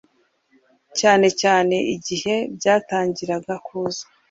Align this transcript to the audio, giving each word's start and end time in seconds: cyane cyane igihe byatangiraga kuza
cyane 0.99 1.27
cyane 1.41 1.75
igihe 1.95 2.35
byatangiraga 2.57 3.53
kuza 3.65 4.03